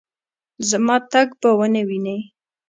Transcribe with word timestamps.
زما 0.69 0.95
تګ 1.11 1.29
به 1.41 1.49
ونه 1.57 1.81
وینې 1.87 2.17